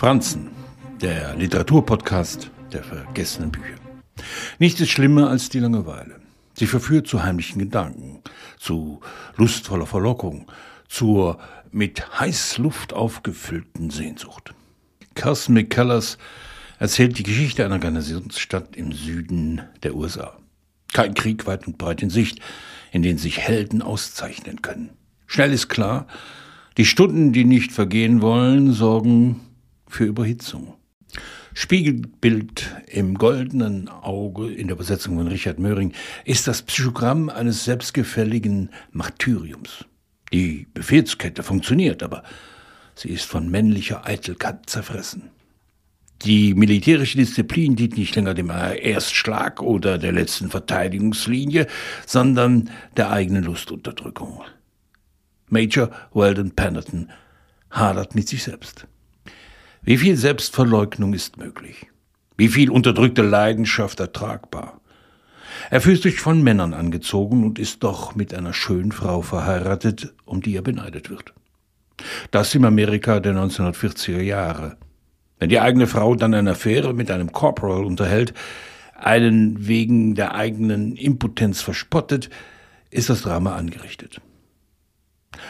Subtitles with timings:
[0.00, 0.48] Franzen,
[1.02, 3.74] der Literaturpodcast der vergessenen Bücher.
[4.58, 6.22] Nichts ist schlimmer als die Langeweile.
[6.54, 8.22] Sie verführt zu heimlichen Gedanken,
[8.58, 9.00] zu
[9.36, 10.50] lustvoller Verlockung,
[10.88, 11.38] zur
[11.70, 14.54] mit Heißluft aufgefüllten Sehnsucht.
[15.14, 16.16] Carson McCullers
[16.78, 20.34] erzählt die Geschichte einer Garnisonsstadt im Süden der USA.
[20.94, 22.40] Kein Krieg weit und breit in Sicht,
[22.90, 24.88] in den sich Helden auszeichnen können.
[25.26, 26.06] Schnell ist klar,
[26.78, 29.42] die Stunden, die nicht vergehen wollen, sorgen
[29.90, 30.74] für Überhitzung.
[31.52, 35.92] Spiegelbild im goldenen Auge in der Übersetzung von Richard Möhring
[36.24, 39.84] ist das Psychogramm eines selbstgefälligen Martyriums.
[40.32, 42.22] Die Befehlskette funktioniert, aber
[42.94, 45.30] sie ist von männlicher Eitelkeit zerfressen.
[46.24, 51.66] Die militärische Disziplin dient nicht länger dem Erstschlag oder der letzten Verteidigungslinie,
[52.06, 54.42] sondern der eigenen Lustunterdrückung.
[55.48, 57.10] Major Weldon Pennerton
[57.70, 58.86] hadert mit sich selbst.
[59.90, 61.88] Wie viel Selbstverleugnung ist möglich?
[62.36, 64.80] Wie viel unterdrückte Leidenschaft ertragbar?
[65.68, 70.42] Er fühlt sich von Männern angezogen und ist doch mit einer schönen Frau verheiratet, um
[70.42, 71.34] die er beneidet wird.
[72.30, 74.76] Das im Amerika der 1940er Jahre.
[75.40, 78.32] Wenn die eigene Frau dann eine Affäre mit einem Corporal unterhält,
[78.94, 82.30] einen wegen der eigenen Impotenz verspottet,
[82.90, 84.20] ist das Drama angerichtet.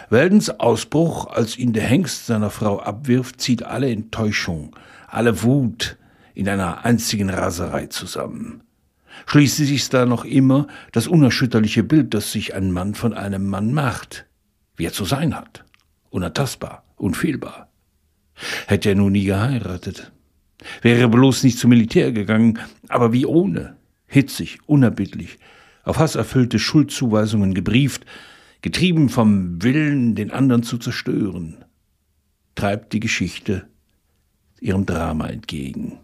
[0.08, 4.76] Weldens Ausbruch, als ihn der Hengst seiner Frau abwirft, zieht alle Enttäuschung,
[5.08, 5.96] alle Wut
[6.34, 8.62] in einer einzigen Raserei zusammen.
[9.26, 13.72] Schließlich ist da noch immer das unerschütterliche Bild, das sich ein Mann von einem Mann
[13.72, 14.26] macht,
[14.76, 15.64] wie er zu sein hat,
[16.10, 17.68] unantastbar, unfehlbar.
[18.66, 20.12] Hätte er nun nie geheiratet,
[20.82, 25.38] wäre bloß nicht zum Militär gegangen, aber wie ohne, hitzig, unerbittlich,
[25.84, 28.06] auf hasserfüllte Schuldzuweisungen gebrieft,
[28.62, 31.64] getrieben vom Willen, den anderen zu zerstören,
[32.54, 33.66] treibt die Geschichte
[34.60, 35.98] ihrem Drama entgegen.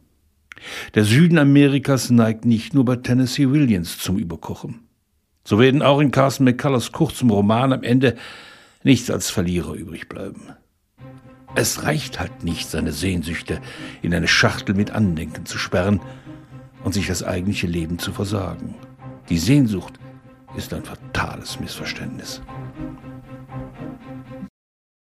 [0.95, 4.81] Der Süden Amerikas neigt nicht nur bei Tennessee Williams zum Überkochen.
[5.45, 8.17] So werden auch in Carson McCullers kurzem Roman am Ende
[8.83, 10.51] nichts als Verlierer übrig bleiben.
[11.55, 13.61] Es reicht halt nicht, seine Sehnsüchte
[14.03, 16.01] in eine Schachtel mit Andenken zu sperren
[16.85, 18.75] und sich das eigentliche Leben zu versagen.
[19.29, 19.95] Die Sehnsucht
[20.57, 22.41] ist ein fatales Missverständnis.